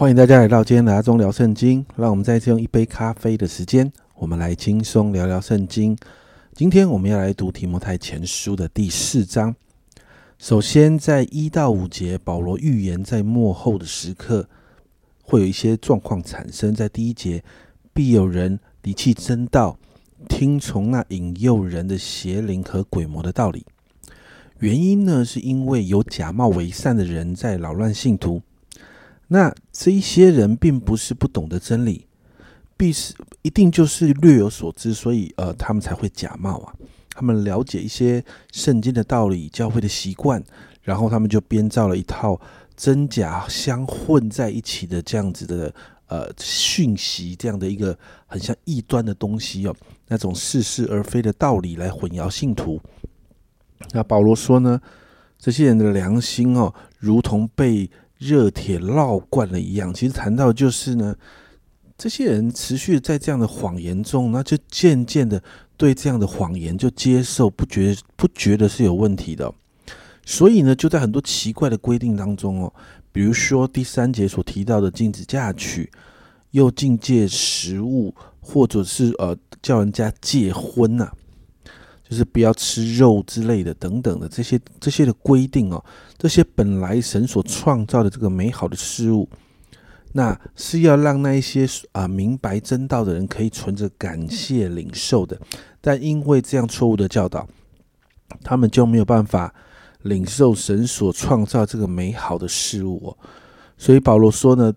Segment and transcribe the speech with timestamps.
[0.00, 1.84] 欢迎大家来到今天的阿忠聊圣经。
[1.94, 5.94] 让我们再次用一杯咖啡的时间，我们来轻松聊聊圣经。
[6.54, 9.54] 今天我们要来读提摩太前书的第四章。
[10.38, 14.48] 首先，在一到五节，保罗预言在末后的时刻
[15.22, 16.74] 会有一些状况产生。
[16.74, 17.44] 在第一节，
[17.92, 19.76] 必有人离弃真道，
[20.30, 23.66] 听从那引诱人的邪灵和鬼魔的道理。
[24.60, 28.40] 原因呢，是因为有假冒为善的人在扰乱信徒。
[29.32, 32.08] 那这一些人并不是不懂得真理，
[32.76, 36.74] 必是一定就是略有所知，所以呃，他们才会假冒啊。
[37.10, 40.42] 他们了解一些圣经的道理、教会的习惯，
[40.82, 42.40] 然后他们就编造了一套
[42.76, 45.72] 真假相混在一起的这样子的
[46.08, 47.96] 呃讯息，这样的一个
[48.26, 49.76] 很像异端的东西哦，
[50.08, 52.80] 那种似是而非的道理来混淆信徒。
[53.92, 54.80] 那保罗说呢，
[55.38, 57.88] 这些人的良心哦，如同被
[58.20, 59.92] 热铁烙惯了一样。
[59.94, 61.16] 其实谈到就是呢，
[61.96, 65.42] 这些人持续在这样的谎言中，那就渐渐的
[65.78, 69.50] 对这样的谎言就接受，不觉不觉得是有问题的。
[70.26, 72.72] 所以呢，就在很多奇怪的规定当中哦，
[73.10, 75.90] 比如说第三节所提到的禁止嫁娶，
[76.50, 81.10] 又禁戒食物，或者是呃叫人家戒婚呐。
[82.10, 85.84] 就是不要吃肉之类的，等等的这些这些的规定哦，
[86.18, 89.28] 这些本来神所创造的这个美好的事物，
[90.14, 95.40] 那是要让那一些啊明白真道的人可以存着感谢领受的，
[95.80, 97.46] 但因为这样错误的教导，
[98.42, 99.54] 他们就没有办法
[100.02, 103.16] 领受神所创造这个美好的事物哦。
[103.78, 104.74] 所以保罗说呢，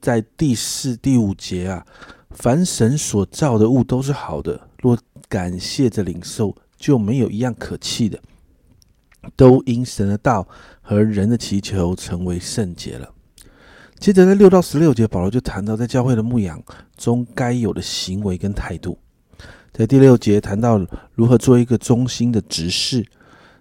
[0.00, 1.86] 在第四、第五节啊，
[2.30, 4.98] 凡神所造的物都是好的，若
[5.28, 6.56] 感谢着领受。
[6.82, 8.18] 就没有一样可弃的，
[9.36, 10.48] 都因神的道
[10.80, 13.08] 和人的祈求成为圣洁了。
[14.00, 16.60] 接着在六到十六节，保罗就谈到在教会的牧养
[16.96, 18.98] 中该有的行为跟态度。
[19.72, 20.84] 在第六节谈到
[21.14, 23.06] 如何做一个忠心的执事，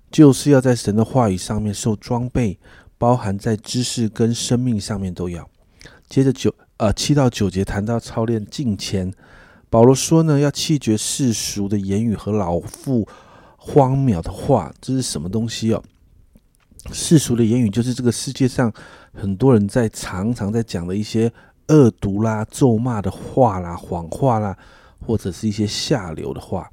[0.10, 2.58] 就是要在神的话语上面受装备，
[2.98, 5.48] 包含在知识跟生命上面都要。
[6.10, 9.14] 接着九呃七到九节谈到操练敬虔。
[9.72, 13.08] 保罗说呢，要弃绝世俗的言语和老妇
[13.56, 15.82] 荒谬的话，这是什么东西哦？
[16.92, 18.70] 世俗的言语就是这个世界上
[19.14, 21.32] 很多人在常常在讲的一些
[21.70, 24.58] 恶毒啦、咒骂的话啦、谎话啦，
[25.00, 26.70] 或者是一些下流的话。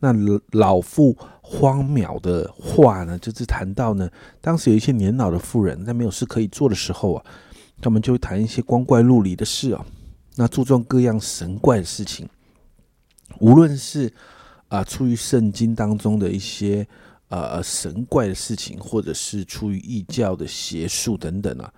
[0.00, 0.12] 那
[0.50, 4.10] 老妇荒谬的话呢，就是谈到呢，
[4.40, 7.24] 当时有一些年老的妇人在没有事可以做的时候啊，
[7.80, 9.86] 他们就会谈一些光怪陆离的事啊。
[10.34, 12.26] 那注重各样神怪的事情，
[13.38, 14.10] 无论是
[14.68, 16.88] 啊出于圣经当中的一些
[17.28, 21.70] 呃神怪的事情，或者是出于异教的邪术等等啊，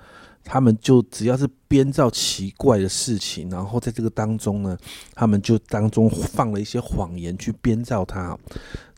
[0.44, 4.78] 他们就只要是编造奇怪的事情，然后在这个当中呢，
[5.14, 8.38] 他们就当中放了一些谎言去编造它。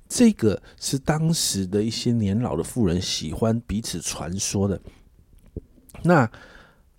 [0.07, 4.79] 这个是当时的一些年老的妇人喜欢彼此传说的。
[6.03, 6.31] 那。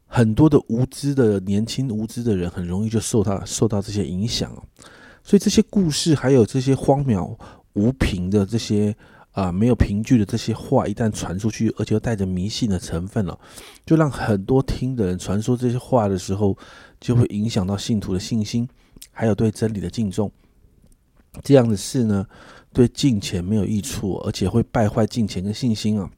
[0.07, 4.51] 很多的无知的年轻无知的人，很容易就受到受到这些影响
[5.21, 7.37] 所以这些故事，还有这些荒谬
[7.73, 8.95] 无凭的这些
[9.31, 13.37] 啊没有凭据的这些话，一旦传出去，而且又带着迷信的成分了，
[13.85, 16.57] 就让很多听的人传说这些话的时候，
[16.99, 18.67] 就会影响到信徒的信心，
[19.11, 20.31] 还有对真理的敬重。
[21.43, 22.25] 这样的事呢，
[22.73, 26.09] 对敬虔没有益处，而且会败坏敬虔跟信心啊。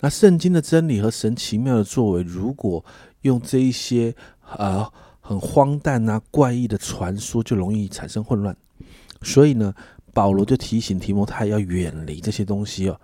[0.00, 2.82] 那圣经的真理和神奇妙的作为，如果
[3.22, 4.14] 用这一些
[4.56, 8.56] 呃很荒诞啊怪异的传说，就容易产生混乱。
[9.22, 9.74] 所以呢，
[10.12, 13.00] 保罗就提醒提摩太要远离这些东西哦，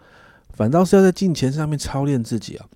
[0.54, 2.66] 反倒是要在金钱上面操练自己啊。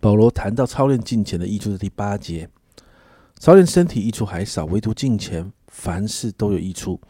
[0.00, 2.48] 保罗谈到操练金钱的益处是第八节，
[3.38, 7.00] 操练身体益处还少，唯独金钱凡事都有益处，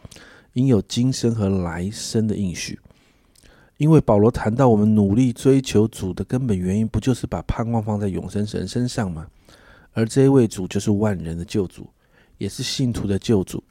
[0.53, 2.79] 应有今生和来生的应许。
[3.77, 9.27] 因为保罗谈到我们努力追求主的根本原因，不就是把盼望放在永生神身上吗？
[9.93, 11.87] 而这一位主就是万人的救主，
[12.39, 13.63] 也是信徒的救主。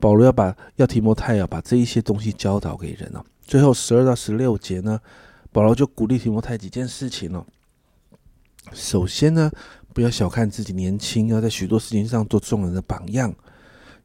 [0.00, 3.24] 保罗要把要提摩太要把这一些东西教导给人了。
[3.40, 5.00] 最后十二到十六节呢，
[5.52, 7.46] 保罗就鼓励提摩太几件事情了。
[8.72, 9.50] 首先呢，
[9.94, 13.32] 不要小看自己年轻，要在许多事情上做众人的榜样，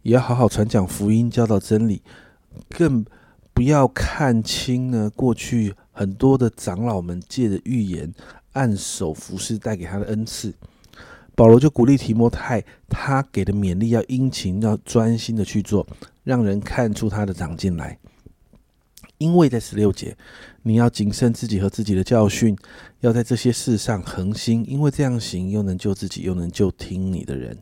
[0.04, 2.04] 也要好好传讲福音，教导真理，
[2.70, 3.04] 更。
[3.62, 8.12] 不要看清呢，过去很多的长老们借着预言、
[8.54, 10.52] 按手服侍带给他的恩赐，
[11.36, 15.86] 保罗就鼓励提摩太，他给的勉励要殷勤、要专心的去做，
[16.24, 18.00] 让人看出他的长进来。
[19.20, 20.18] 因为在十六节，
[20.64, 22.58] 你要谨慎自己和自己的教训，
[23.02, 27.56] 要在这些事上恒心，因为这样行，又能救自己，又能救听你的人。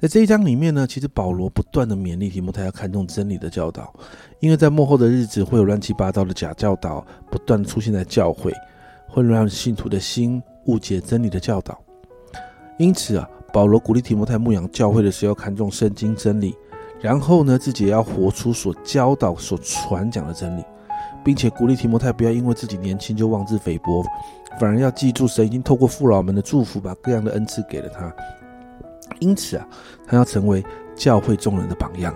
[0.00, 3.92] 在这一章里面呢，其实保罗不断的勉励提摩太要看重真理的教导，
[4.38, 8.50] 因为在幕后的日子会有乱七八糟的假教导不断出现在教会，
[9.06, 11.78] 会让信徒的心误解真理的教导。
[12.78, 16.56] 因此啊，保罗鼓励提摩太牧养教会的时候，要看重圣经真理，
[16.98, 20.64] 然后呢，自己也要活出所教导、所传讲的真理，
[21.22, 24.02] 并且鼓励提摩太不要因为自己年轻就妄自菲薄，
[24.58, 28.10] 反而要记住神已经透过父老们的祝福，把各样的恩赐给了他。
[29.18, 29.66] 因此啊，
[30.06, 30.64] 他要成为
[30.94, 32.14] 教会众人的榜样，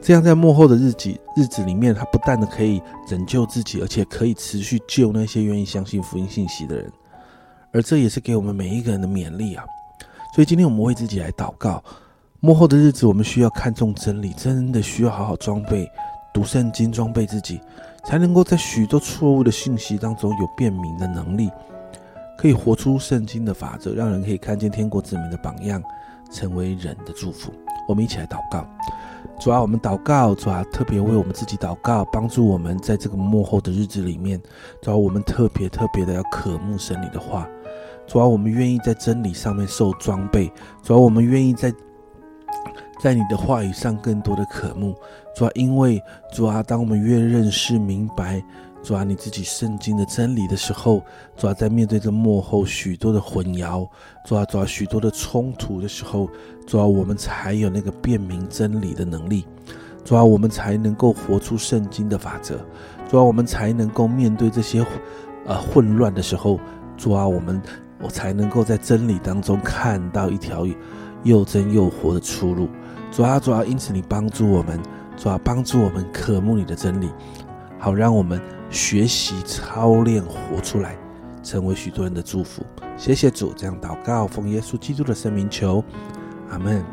[0.00, 6.92] 这样在幕后的日子日子里面，他不但的可以拯救自己，而且可以持续救那些愿意相信福音信息的人，
[7.72, 9.64] 而这也是给我们每一个人的勉励啊。
[10.34, 11.82] 所以今天我们为自己来祷告，
[12.40, 15.90] 幕后的日子我们需要看重真理，真的需要好好装备
[16.32, 17.60] 读圣经，装备自己，
[18.04, 21.50] 才能够在许多错误的信息当中有辨明的能力，
[22.36, 25.82] 可以活出圣经的法则，让人可以看见天国子民的榜样。
[26.30, 27.52] 成为人的祝福，
[27.88, 28.66] 我们一起来祷告。
[29.38, 34.40] 主啊，我们祷告，主啊，特别为我们自己祷告，帮助我们在这个幕后的日子里面，
[34.82, 37.48] 主啊，我们特别特别的要渴慕神你的话。
[38.06, 40.50] 主啊，我们愿意在真理上面受装备。
[40.82, 41.72] 主啊，我们愿意在
[43.00, 44.94] 在你的话语上更多的渴慕。
[45.36, 46.02] 主啊，因为
[46.32, 48.42] 主啊，当我们越认识明白。
[48.88, 51.02] 抓，你自己圣经的真理的时候，
[51.36, 53.86] 抓，在面对着幕后许多的混淆，
[54.24, 56.26] 抓抓，许多的冲突的时候，
[56.66, 59.44] 抓，我们才有那个辨明真理的能力，
[60.06, 62.58] 抓，我们才能够活出圣经的法则，
[63.10, 64.82] 抓，我们才能够面对这些
[65.44, 66.58] 呃混乱的时候，
[66.96, 67.60] 抓，我们
[68.00, 70.66] 我才能够在真理当中看到一条
[71.24, 72.66] 又真又活的出路，
[73.10, 74.80] 抓抓，因此你帮助我们，
[75.14, 77.10] 主啊，帮助我们渴慕你的真理，
[77.78, 78.40] 好让我们。
[78.70, 80.94] 学习操练活出来，
[81.42, 82.62] 成为许多人的祝福。
[82.98, 85.82] 谢谢主，这样祷告，奉耶稣基督的圣名求，
[86.50, 86.84] 阿门。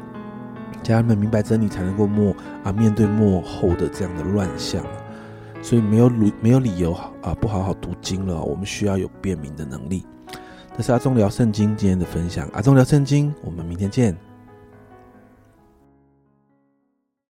[0.81, 2.33] 家人们明白真理，才能够幕
[2.63, 4.81] 啊面对幕后的这样的乱象。
[5.61, 8.41] 所以没有理没有理由啊不好好读经了。
[8.41, 10.05] 我们需要有辨明的能力。
[10.77, 12.47] 这是阿忠聊圣经今天的分享。
[12.53, 14.34] 阿忠聊圣经，我们明天见。